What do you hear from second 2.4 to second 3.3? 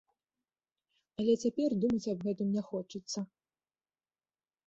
не хочацца.